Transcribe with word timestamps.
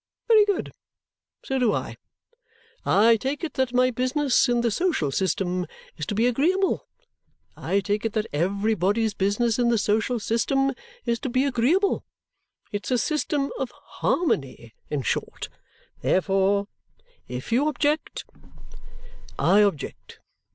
Very 0.27 0.45
good. 0.47 0.71
So 1.45 1.59
do 1.59 1.73
I. 1.75 1.95
I 2.83 3.17
take 3.17 3.43
it 3.43 3.53
that 3.53 3.71
my 3.71 3.91
business 3.91 4.49
in 4.49 4.61
the 4.61 4.71
social 4.71 5.11
system 5.11 5.67
is 5.95 6.07
to 6.07 6.15
be 6.15 6.25
agreeable; 6.25 6.87
I 7.55 7.81
take 7.81 8.03
it 8.05 8.13
that 8.13 8.25
everybody's 8.33 9.13
business 9.13 9.59
in 9.59 9.69
the 9.69 9.77
social 9.77 10.19
system 10.19 10.73
is 11.05 11.19
to 11.19 11.29
be 11.29 11.45
agreeable. 11.45 12.03
It's 12.71 12.89
a 12.89 12.97
system 12.97 13.51
of 13.59 13.69
harmony, 13.75 14.73
in 14.89 15.03
short. 15.03 15.49
Therefore 16.01 16.67
if 17.27 17.51
you 17.51 17.67
object, 17.67 18.25
I 19.37 19.59
object. 19.59 20.19